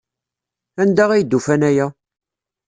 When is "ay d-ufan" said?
1.11-1.61